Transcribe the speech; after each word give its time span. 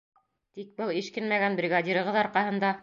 Тик 0.59 0.71
был 0.81 0.95
эшкинмәгән 1.03 1.61
бригадирығыҙ 1.61 2.23
арҡаһында... 2.27 2.79